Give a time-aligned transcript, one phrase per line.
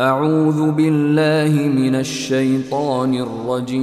[0.00, 3.76] أعوذ بالله من الشيطان الرجيم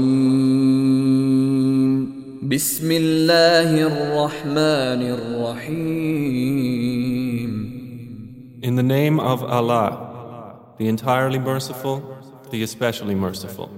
[2.50, 6.24] بسم الله الرحمن الرحيم
[8.62, 12.04] In the name of Allah, the entirely merciful,
[12.52, 13.70] the especially merciful.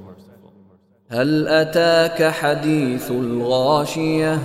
[1.09, 4.39] هل أتاك حديث الغاشية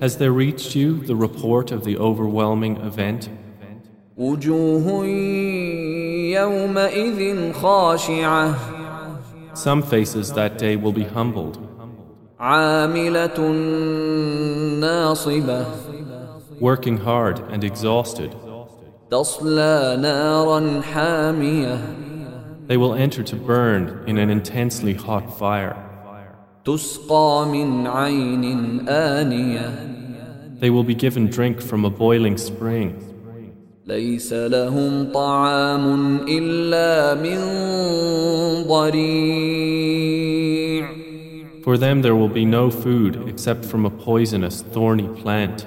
[0.00, 3.28] Has there reached you the report of the overwhelming event?
[4.16, 5.75] وجوه يومئذ خاشعة
[9.53, 11.57] some faces that day will be humbled.
[16.59, 18.35] Working hard and exhausted.
[22.67, 25.75] They will enter to burn in an intensely hot fire.
[30.59, 33.16] They will be given drink from a boiling spring.
[33.86, 37.38] ليس لهم طعام إلا من
[38.68, 40.02] ضريع
[41.64, 45.66] For them there will be no food except from a poisonous, thorny plant,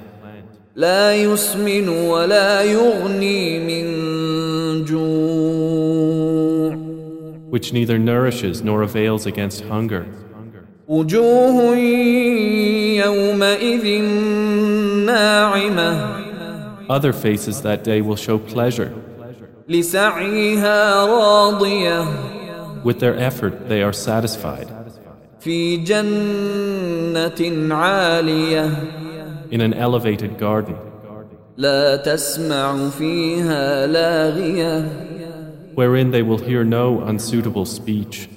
[0.76, 3.86] لا يسمن ولا يغني من
[4.86, 6.36] جوع
[7.50, 10.06] which neither nourishes nor avails against hunger.
[10.88, 11.76] وجوه
[13.06, 14.02] يومئذ
[15.06, 16.19] ناعمة
[16.91, 18.93] other faces that day will show pleasure.
[22.83, 24.69] With their effort, they are satisfied.
[29.55, 30.77] In an elevated garden.
[35.75, 38.29] Wherein they will hear no unsuitable speech.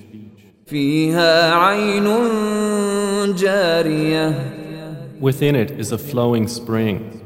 [5.20, 7.23] Within it is a flowing spring.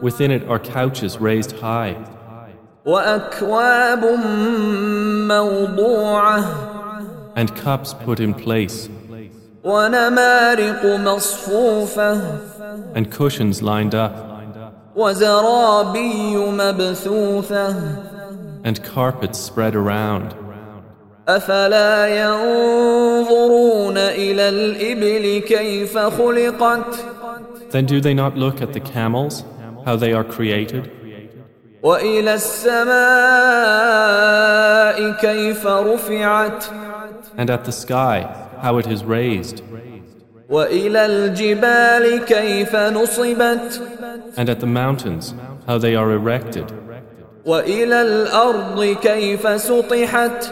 [0.00, 1.96] Within it are couches raised high.
[7.36, 8.88] And cups put in place.
[12.94, 14.14] And cushions lined up.
[18.64, 20.43] And carpets spread around.
[21.29, 26.95] أفلا ينظرون إلى الإبل كيف خلقت
[27.71, 29.43] Then do they not look at the camels,
[29.85, 30.89] how they are created,
[31.83, 32.89] وإلى السماء
[35.11, 36.63] كيف رفعت
[37.37, 38.27] and at the sky,
[38.61, 39.61] how it is raised,
[40.49, 43.81] وإلى الجبال كيف نصبت
[44.35, 45.33] and at the mountains,
[45.67, 46.65] how they are erected,
[47.45, 50.51] وإلى الأرض كيف سطحت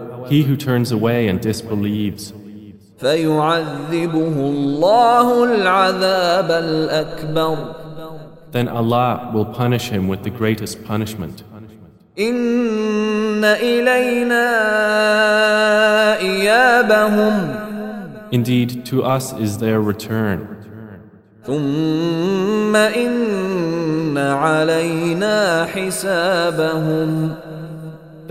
[0.28, 2.32] he who turns away and disbelieves,
[2.98, 7.56] فيعذبه الله العذاب الأكبر
[8.52, 11.42] then Allah will punish him with the greatest punishment.
[12.18, 14.46] إن إلينا
[16.18, 17.66] إيابهم
[18.32, 20.48] Indeed, to us is their return.
[21.46, 27.34] ثم إن علينا حسابهم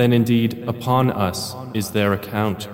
[0.00, 2.66] then indeed, upon us is their account.